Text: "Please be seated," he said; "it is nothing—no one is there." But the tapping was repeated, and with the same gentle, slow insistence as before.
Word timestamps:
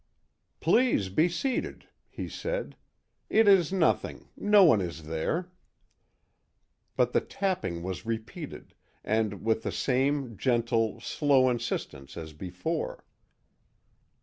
"Please 0.61 1.09
be 1.09 1.29
seated," 1.29 1.87
he 2.09 2.27
said; 2.27 2.75
"it 3.29 3.47
is 3.47 3.71
nothing—no 3.71 4.63
one 4.63 4.81
is 4.81 5.03
there." 5.03 5.51
But 6.95 7.13
the 7.13 7.21
tapping 7.21 7.83
was 7.83 8.03
repeated, 8.03 8.73
and 9.03 9.43
with 9.45 9.61
the 9.61 9.71
same 9.71 10.35
gentle, 10.37 10.99
slow 11.01 11.51
insistence 11.51 12.17
as 12.17 12.33
before. 12.33 13.05